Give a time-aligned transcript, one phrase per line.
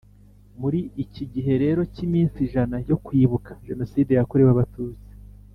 [0.59, 5.07] Muri iki gihe rero cy’iminsi ijana yo kwibuka Jenoside yakorewe abatutsi